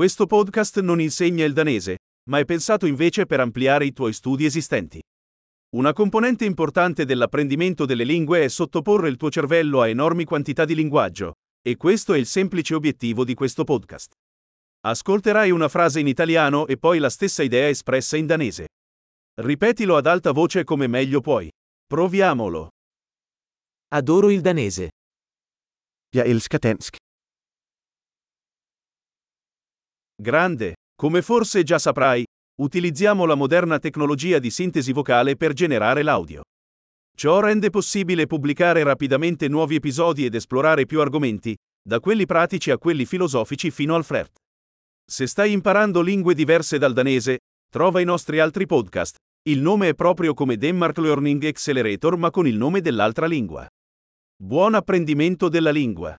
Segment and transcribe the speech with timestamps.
[0.00, 1.98] Questo podcast non insegna il danese,
[2.30, 4.98] ma è pensato invece per ampliare i tuoi studi esistenti.
[5.76, 10.74] Una componente importante dell'apprendimento delle lingue è sottoporre il tuo cervello a enormi quantità di
[10.74, 14.12] linguaggio, e questo è il semplice obiettivo di questo podcast.
[14.86, 18.68] Ascolterai una frase in italiano e poi la stessa idea espressa in danese.
[19.34, 21.50] Ripetilo ad alta voce come meglio puoi.
[21.86, 22.70] Proviamolo.
[23.88, 24.88] Adoro il danese.
[26.16, 26.96] Jeg elsker dansk.
[30.20, 30.74] Grande.
[30.94, 32.22] Come forse già saprai,
[32.60, 36.42] utilizziamo la moderna tecnologia di sintesi vocale per generare l'audio.
[37.16, 42.76] Ciò rende possibile pubblicare rapidamente nuovi episodi ed esplorare più argomenti, da quelli pratici a
[42.76, 44.36] quelli filosofici fino al flirt.
[45.10, 47.38] Se stai imparando lingue diverse dal danese,
[47.70, 49.16] trova i nostri altri podcast.
[49.48, 53.66] Il nome è proprio come Denmark Learning Accelerator ma con il nome dell'altra lingua.
[54.36, 56.14] Buon apprendimento della lingua!